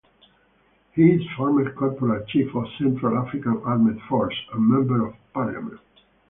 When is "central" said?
2.79-3.19